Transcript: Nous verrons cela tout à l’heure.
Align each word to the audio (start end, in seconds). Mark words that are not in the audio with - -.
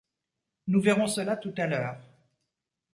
Nous 0.65 0.81
verrons 0.81 1.05
cela 1.05 1.37
tout 1.37 1.53
à 1.57 1.67
l’heure. 1.67 2.01